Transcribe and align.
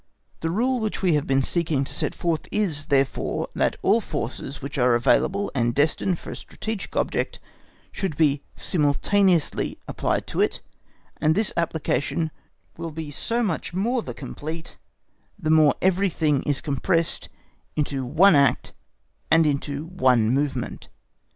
The 0.39 0.49
rule 0.49 0.79
which 0.79 1.03
we 1.03 1.13
have 1.13 1.27
been 1.27 1.43
seeking 1.43 1.83
to 1.83 1.93
set 1.93 2.15
forth 2.15 2.47
is, 2.51 2.85
therefore, 2.87 3.49
that 3.53 3.75
all 3.83 4.01
forces 4.01 4.59
which 4.59 4.79
are 4.79 4.95
available 4.95 5.51
and 5.53 5.75
destined 5.75 6.17
for 6.17 6.31
a 6.31 6.35
strategic 6.35 6.95
object 6.95 7.39
should 7.91 8.17
be 8.17 8.41
simultaneously 8.55 9.77
applied 9.87 10.25
to 10.25 10.41
it; 10.41 10.61
and 11.17 11.35
this 11.35 11.53
application 11.55 12.31
will 12.77 12.89
be 12.91 13.11
so 13.11 13.43
much 13.43 13.73
the 13.73 13.77
more 13.77 14.01
complete 14.01 14.75
the 15.37 15.51
more 15.51 15.75
everything 15.83 16.41
is 16.47 16.61
compressed 16.61 17.29
into 17.75 18.03
one 18.03 18.33
act 18.33 18.73
and 19.29 19.45
into 19.45 19.85
one 19.85 20.31
movement. 20.33 20.89